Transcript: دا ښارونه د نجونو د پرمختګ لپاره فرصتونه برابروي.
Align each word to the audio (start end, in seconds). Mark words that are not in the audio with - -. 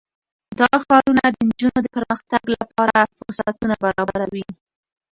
دا 0.59 0.69
ښارونه 0.83 1.23
د 1.31 1.37
نجونو 1.47 1.79
د 1.83 1.87
پرمختګ 1.95 2.41
لپاره 2.55 2.99
فرصتونه 3.17 3.75
برابروي. 3.83 4.45